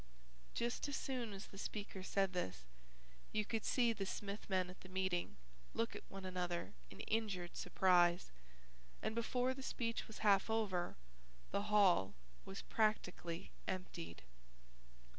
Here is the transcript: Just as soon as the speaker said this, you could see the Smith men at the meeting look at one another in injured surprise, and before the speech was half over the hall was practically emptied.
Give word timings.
Just 0.55 0.87
as 0.87 0.95
soon 0.95 1.31
as 1.31 1.45
the 1.45 1.59
speaker 1.59 2.01
said 2.01 2.33
this, 2.33 2.65
you 3.31 3.45
could 3.45 3.63
see 3.63 3.93
the 3.93 4.07
Smith 4.07 4.49
men 4.49 4.67
at 4.71 4.81
the 4.81 4.89
meeting 4.89 5.37
look 5.75 5.95
at 5.95 6.01
one 6.09 6.25
another 6.25 6.73
in 6.89 7.01
injured 7.01 7.55
surprise, 7.55 8.31
and 9.03 9.13
before 9.13 9.53
the 9.53 9.61
speech 9.61 10.07
was 10.07 10.17
half 10.25 10.49
over 10.49 10.95
the 11.51 11.69
hall 11.69 12.15
was 12.45 12.63
practically 12.63 13.51
emptied. 13.67 14.23